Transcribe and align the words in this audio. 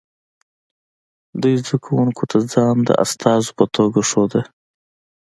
دوی 1.41 1.55
زده 1.61 1.75
کوونکو 1.85 2.23
ته 2.31 2.37
ځان 2.53 2.75
د 2.87 2.89
استازو 3.03 3.51
په 3.57 3.65
توګه 3.75 3.99
ښوده 4.09 4.41